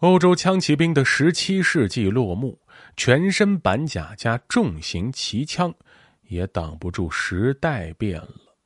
[0.00, 2.58] 欧洲枪骑兵的十七世纪落幕，
[2.96, 5.74] 全身板甲加重型骑枪，
[6.28, 8.56] 也挡不住时代变了。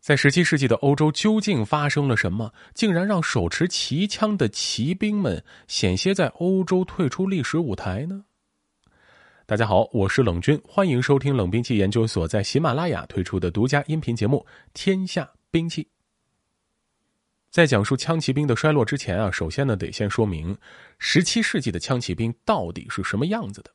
[0.00, 8.24] 在十七世纪的欧洲，究竟发生了什么，竟然让手持骑枪的骑兵们险些在欧洲退出历史舞台呢？
[9.46, 14.44] 大家好，我是冷军，欢迎收听冷兵器研究所在喜马拉雅推出的独家音频节目
[14.74, 15.84] 《天下兵器》。
[17.50, 20.56] 在讲述枪骑兵的衰落之前啊，首先呢得先说明，
[20.98, 23.70] 十七世纪的枪骑兵到底是什么样子的。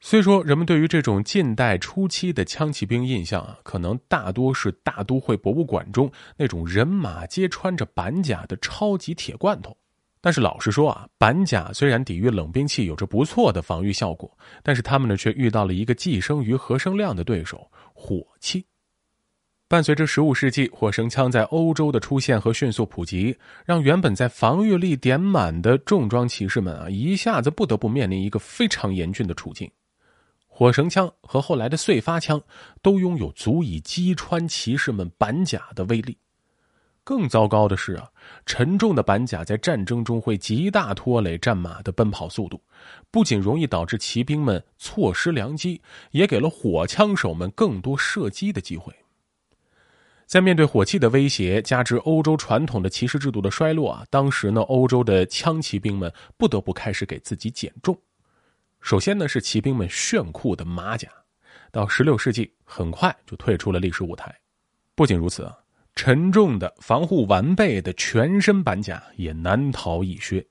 [0.00, 9.76] 虽说人们对于这种近代初期的枪骑兵印象啊，可能大多是大都会博物馆中那种人马皆穿着板甲的超级铁罐头，
[10.20, 14.30] 但是老实说啊，板甲虽然抵御冷兵器有着不错的防御效果，
[14.62, 18.64] 但是他们呢却遇到了一个寄生于核生量的对手——火器。
[19.68, 23.36] 伴随着十五世纪火绳枪在欧洲的出现和迅速普及，
[23.66, 29.70] 让原本在防御力点满的重装骑士们啊，一下子不得不面临一个非常严峻的处境。
[30.46, 32.40] 火绳枪和后来的碎发枪
[32.80, 36.16] 都拥有足以击穿骑士们板甲的威力。
[37.04, 38.08] 更糟糕的是啊，
[38.46, 42.58] 沉重的板甲在战争中会极大拖累战马的奔跑速度，
[43.10, 45.78] 不仅容易导致骑兵们错失良机，
[46.12, 48.90] 也给了火枪手们更多射击的机会。
[50.28, 57.98] 在面对火器的威胁，加之欧洲传统的骑士制度的衰落啊，当时呢，欧洲的枪骑兵们不得不开始给自己减重。
[58.82, 61.08] 首先呢，是骑兵们炫酷的马甲，
[61.72, 64.30] 到十六世纪很快就退出了历史舞台。
[64.94, 65.56] 不仅如此啊，
[65.94, 70.46] 沉重的、防护完备的全身板甲也难逃一削。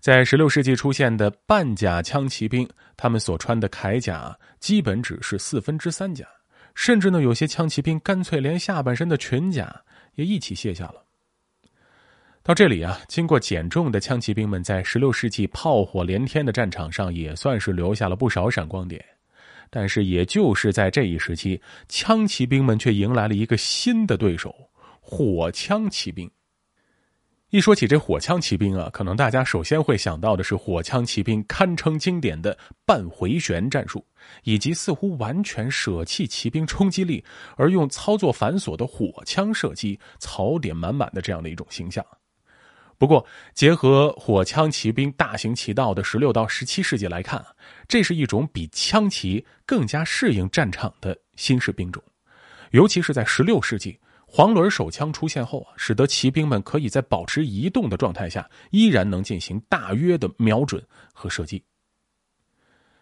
[0.00, 6.26] 在十六世纪出现的半甲枪骑兵，他们所穿的铠甲基本只是四分之三甲。
[6.76, 9.82] 甚至呢，有些枪骑兵干脆连下半身的裙甲
[10.14, 11.02] 也一起卸下了。
[12.42, 19.02] 到这里啊，经过减重的枪骑兵们在16世纪炮火连天的战场上也算是留下了不少闪光点。
[19.70, 24.54] 但是，也就是在这一时期，枪骑兵们却迎来了一个新的对手——
[25.00, 26.30] 火枪骑兵。
[27.50, 34.04] 一说起这火枪骑兵啊，可能大家首先会想到的是火枪骑兵堪称经典的半回旋战术，
[34.42, 37.24] 以及似乎完全舍弃骑兵冲击力
[37.56, 42.04] 而用操作繁琐的火枪射击、槽点满满的这样的一种形象。
[42.98, 43.24] 不过，
[43.54, 47.44] 结合火枪骑兵大行其道的十六到十七世纪来看，
[47.86, 52.02] 这是一种比枪骑更加适应战场的新式兵种，
[52.72, 53.96] 尤其是在十六世纪。
[54.26, 60.82] 黄轮手枪出现后啊，使得骑兵们可以在保持移动的状态下，依然能进行大约的瞄准
[61.12, 61.62] 和射击。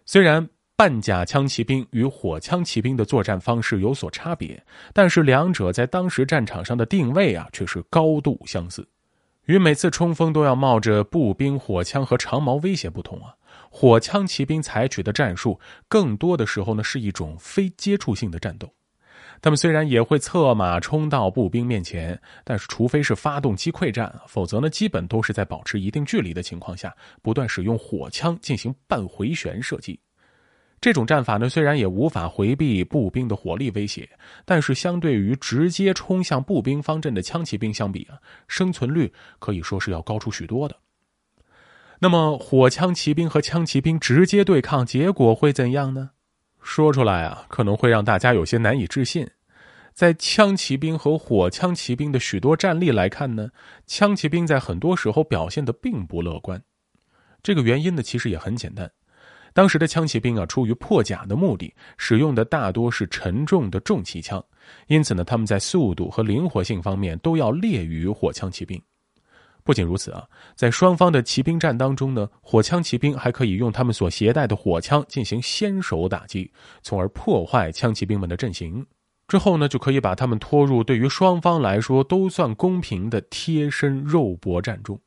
[0.06, 0.46] 虽然
[0.76, 8.86] 半甲枪骑兵与火枪骑兵的作战方式有所差别，但是两者在当时战场上的定位啊，却是高度相似。
[9.46, 13.34] 与每次冲锋都要冒着步兵、火枪和长矛威胁不同啊，
[13.70, 15.58] 火枪骑兵采取的战术
[15.88, 18.72] 更多的时候呢，是一种非接触性的战斗。
[19.44, 30.00] 他们虽然也会策马冲到步兵面前，但是除非是发动击溃战，否则呢，基本都是在保持一定距离的情况下，不断使用火枪进行半回旋射击。
[30.80, 34.08] 这种战法呢，虽然也无法回避步兵的火力威胁，
[34.46, 38.16] 但是相对于直接冲向步兵方阵的枪骑兵相比啊，
[38.48, 40.74] 生存率可以说是要高出许多的。
[41.98, 46.12] 那么，火枪骑兵和枪骑兵直接对抗，结果会怎样呢？
[46.64, 49.28] 说出来啊，可能会让大家有些难以置信。
[49.92, 53.48] 在枪骑兵和火枪骑兵的许多战例来看呢，
[53.86, 56.60] 枪骑兵在很多时候表现的并不乐观。
[57.42, 58.90] 这个原因呢，其实也很简单。
[59.52, 64.44] 当时的枪骑兵啊，出于破甲的目的，使用的大多是沉重的重骑枪，
[64.88, 68.82] 因此呢，他们在速度和灵活性方面都要劣于火枪骑兵。
[69.64, 70.22] 不仅如此啊，
[70.54, 76.52] 在双方的骑兵战当中呢，火枪骑兵还可以用他们所携带的火枪进行先手打击，
[76.82, 78.86] 从而破坏枪骑兵们的阵型。
[79.26, 85.00] 之后呢，就可以把他们拖入对于双方来说都算公平的贴身肉搏战中。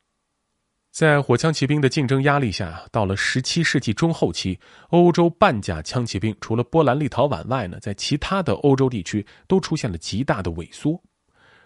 [0.90, 4.58] 在火枪骑兵的竞争压力下，到了十七世纪中后期，
[4.88, 11.00] 欧洲半甲枪骑兵除了波兰、立陶宛外呢，在其他的欧洲地区都出现了极大的萎缩。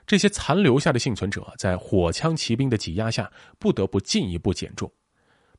[0.07, 4.91] 这些残留下的幸存者在火枪骑兵的挤压下，不得不进一步减重。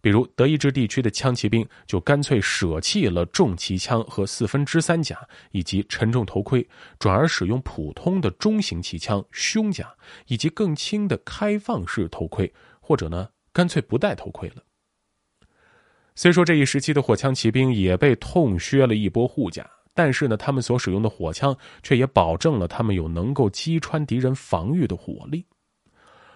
[0.01, 5.17] 比如德意志地区的枪骑兵就干脆舍弃了重骑枪和四分之三甲
[5.51, 6.67] 以及沉重头盔，
[6.99, 9.95] 转而使用普通的中型骑枪、胸甲
[10.27, 14.63] 以及更轻的开放式头盔，或者呢，干脆不戴头盔了。
[16.15, 19.69] 虽说这一时期的火枪骑兵也被痛削了一波护甲。
[19.93, 25.45] 但是呢，他们所使用的火枪却也保证了他们有能够击穿敌人防御的火力，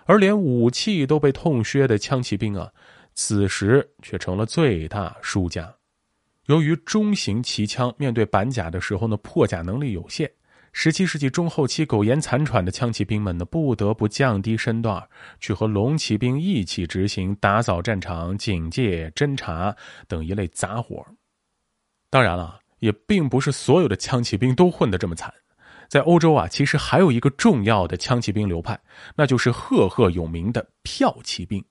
[0.06, 2.72] 而连武器都被痛削的枪骑兵啊，
[3.14, 5.74] 此时却成了最大输家。
[6.46, 10.32] 由于中型骑枪面对板甲的时候呢，破甲能力有限，
[10.72, 15.06] 十七世纪中后期苟延残喘的枪骑兵们呢，不得不降低身段，
[15.40, 19.76] 去和龙骑兵一起执行打扫战场、警戒、侦查
[20.08, 21.06] 等一类杂活。
[22.10, 25.34] 当然了，也并不是所有的枪骑兵都混得这么惨，
[25.88, 28.80] 在欧洲啊，其实还有一个重要的枪骑兵流派，
[29.16, 31.64] 那就是赫赫有名的骠骑兵。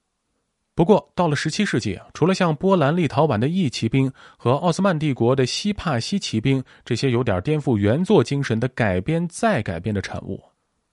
[0.75, 10.39] 不过，到了十七世纪啊，除了像波兰、立陶宛的义骑兵和奥斯曼帝国的西帕西骑兵这些有点颠覆原作精神的改编再改编的产物，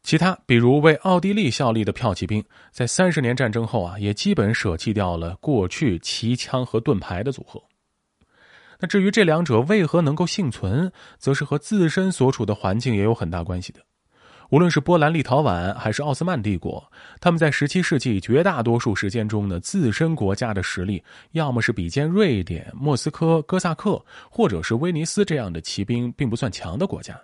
[0.02, 7.62] 其他比如为奥地利效力的骠骑兵，在三十年战争后啊，也基本舍弃掉了过去骑枪和盾牌的组合。
[8.84, 13.80] 那至于这两者为何能够幸存，则是和自身所处的环境也有很大关系的。
[14.50, 16.84] 无论是波兰、立陶宛还是奥斯曼帝国，
[17.22, 21.02] 他们在十七世纪绝大多数时间中呢，自身国家的实力
[21.32, 27.18] 要么是比肩瑞典、莫斯科、哥萨克，或者是威尼斯这样的骑兵并不算强的国家，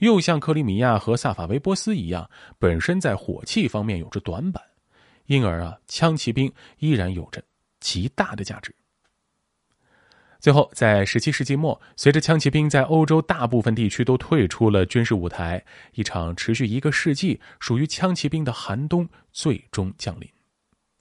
[0.00, 2.28] 又像克里米亚和萨法维波斯一样，
[2.58, 4.60] 本身在火器方面有着短板，
[5.26, 7.40] 因而啊，枪骑兵依然有着
[7.78, 8.74] 极大的价值。
[10.44, 15.64] 最后，在十七世纪末，随着枪骑兵在欧洲大部分地区都退出了军事舞台，
[15.94, 20.28] 一场持续一个世纪、属于枪骑兵的寒冬最终降临。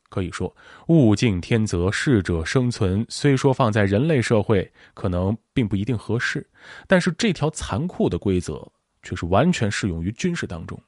[0.08, 0.56] 可以说，
[0.88, 3.06] 物竞天择，适者生存。
[3.10, 6.50] 虽说放在人类社会可能并不一定合适，
[6.88, 8.66] 但是这条残酷的规则
[9.02, 10.82] 却是完全适用于军事当中。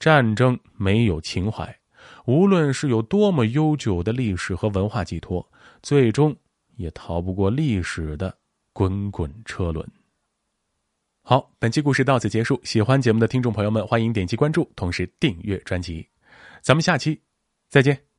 [0.00, 1.78] 战争没有情怀，
[2.24, 5.46] 无论是有多么悠久的历史和文化寄托，
[5.82, 6.34] 最终。
[6.82, 8.36] 也逃不过历史的
[8.72, 9.88] 滚滚车轮。
[11.22, 12.60] 好，本期故事到此结束。
[12.64, 16.06] 喜欢节目的听众朋友们，欢迎点击关注，同时订阅专辑。
[16.60, 17.22] 咱们下期
[17.68, 18.11] 再见。